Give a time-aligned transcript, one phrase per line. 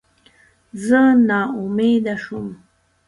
[0.85, 2.47] زه ناامیده شوم.